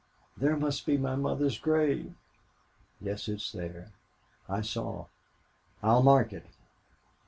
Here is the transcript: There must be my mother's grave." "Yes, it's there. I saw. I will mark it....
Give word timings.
There 0.35 0.57
must 0.57 0.87
be 0.87 0.97
my 0.97 1.15
mother's 1.15 1.59
grave." 1.59 2.15
"Yes, 2.99 3.27
it's 3.27 3.51
there. 3.51 3.91
I 4.49 4.61
saw. 4.61 5.05
I 5.83 5.93
will 5.93 6.01
mark 6.01 6.33
it.... 6.33 6.47